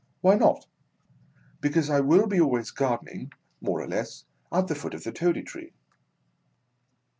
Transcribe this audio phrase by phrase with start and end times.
[0.21, 0.65] Why not!
[1.59, 5.11] Because I will be always garden ing, more or less, at the foot of the
[5.11, 5.73] Toady Tree.